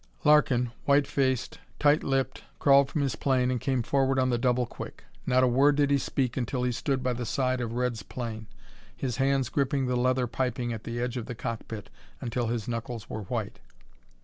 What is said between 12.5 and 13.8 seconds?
knuckles were white.